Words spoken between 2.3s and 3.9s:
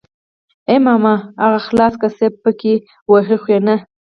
پې کوي وهي خو يې نه.